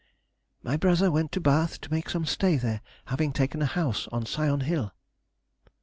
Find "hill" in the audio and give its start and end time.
4.61-4.91